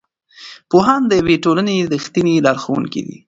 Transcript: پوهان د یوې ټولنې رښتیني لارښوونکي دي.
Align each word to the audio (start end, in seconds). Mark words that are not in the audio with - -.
پوهان 0.69 1.01
د 1.07 1.11
یوې 1.21 1.35
ټولنې 1.43 1.87
رښتیني 1.93 2.35
لارښوونکي 2.45 3.01
دي. 3.07 3.17